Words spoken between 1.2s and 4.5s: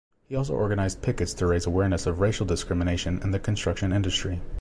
to raise awareness of racial discrimination in the construction industry.